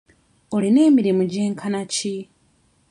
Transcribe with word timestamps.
Olina 0.55 0.79
emirimu 0.89 1.23
gyenkana 1.31 1.81
ki? 1.93 2.15